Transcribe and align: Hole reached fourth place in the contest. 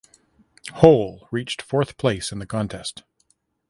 Hole 0.77 1.27
reached 1.29 1.61
fourth 1.61 1.95
place 1.95 2.31
in 2.31 2.39
the 2.39 2.47
contest. 2.47 3.03